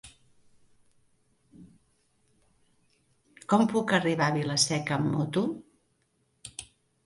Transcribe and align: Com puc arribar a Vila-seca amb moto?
Com 3.55 3.69
puc 3.77 3.95
arribar 4.01 4.29
a 4.31 4.35
Vila-seca 4.41 4.99
amb 4.99 5.15
moto? 5.15 5.49